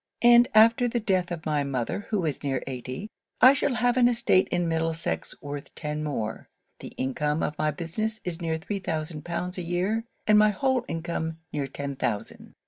[0.23, 3.07] And after the death of my mother, who is near eighty,
[3.39, 6.47] I shall have an estate in Middlesex worth ten more.
[6.79, 10.85] The income of my business is near three thousand pounds a year; and my whole
[10.87, 12.55] income near ten thousand.